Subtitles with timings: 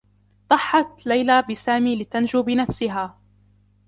[0.49, 3.17] ضحّت ليلى بسامي لتنجو بنفسها.